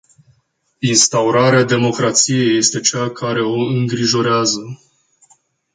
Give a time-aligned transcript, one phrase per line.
[0.79, 4.61] Instaurarea democrației este cea care o îngrijorează.